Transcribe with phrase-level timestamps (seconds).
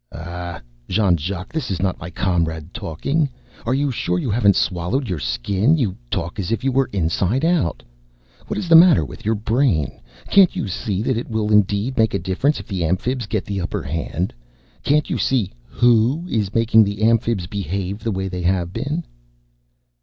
[0.11, 0.59] "Ah,
[0.89, 3.29] Jean Jacques, this is not my comrade talking.
[3.67, 5.77] Are you sure you haven't swallowed your Skin?
[5.77, 7.83] You talk as if you were inside out.
[8.47, 10.01] What is the matter with your brain?
[10.31, 13.61] Can't you see that it will indeed make a difference if the Amphibs get the
[13.61, 14.33] upper hand?
[14.81, 19.03] Can't you see who is making the Amphibs behave the way they have been?"